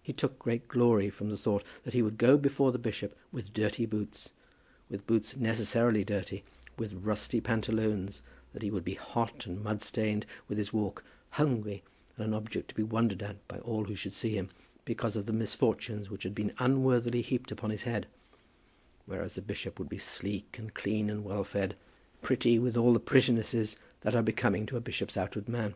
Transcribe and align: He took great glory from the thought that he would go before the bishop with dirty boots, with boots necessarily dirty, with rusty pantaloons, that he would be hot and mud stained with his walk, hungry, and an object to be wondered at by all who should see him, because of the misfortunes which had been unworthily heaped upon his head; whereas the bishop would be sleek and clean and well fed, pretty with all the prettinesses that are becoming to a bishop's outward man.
He 0.00 0.12
took 0.12 0.38
great 0.38 0.68
glory 0.68 1.10
from 1.10 1.28
the 1.28 1.36
thought 1.36 1.64
that 1.82 1.92
he 1.92 2.02
would 2.02 2.16
go 2.16 2.38
before 2.38 2.70
the 2.70 2.78
bishop 2.78 3.16
with 3.32 3.52
dirty 3.52 3.84
boots, 3.84 4.28
with 4.88 5.08
boots 5.08 5.36
necessarily 5.36 6.04
dirty, 6.04 6.44
with 6.78 6.92
rusty 6.92 7.40
pantaloons, 7.40 8.22
that 8.52 8.62
he 8.62 8.70
would 8.70 8.84
be 8.84 8.94
hot 8.94 9.44
and 9.44 9.60
mud 9.60 9.82
stained 9.82 10.24
with 10.46 10.56
his 10.56 10.72
walk, 10.72 11.02
hungry, 11.30 11.82
and 12.16 12.26
an 12.28 12.32
object 12.32 12.68
to 12.68 12.76
be 12.76 12.84
wondered 12.84 13.24
at 13.24 13.44
by 13.48 13.58
all 13.58 13.86
who 13.86 13.96
should 13.96 14.12
see 14.12 14.36
him, 14.36 14.50
because 14.84 15.16
of 15.16 15.26
the 15.26 15.32
misfortunes 15.32 16.08
which 16.08 16.22
had 16.22 16.32
been 16.36 16.52
unworthily 16.60 17.20
heaped 17.20 17.50
upon 17.50 17.70
his 17.70 17.82
head; 17.82 18.06
whereas 19.06 19.34
the 19.34 19.42
bishop 19.42 19.80
would 19.80 19.88
be 19.88 19.98
sleek 19.98 20.56
and 20.60 20.74
clean 20.74 21.10
and 21.10 21.24
well 21.24 21.42
fed, 21.42 21.74
pretty 22.20 22.56
with 22.56 22.76
all 22.76 22.92
the 22.92 23.00
prettinesses 23.00 23.74
that 24.02 24.14
are 24.14 24.22
becoming 24.22 24.64
to 24.64 24.76
a 24.76 24.80
bishop's 24.80 25.16
outward 25.16 25.48
man. 25.48 25.74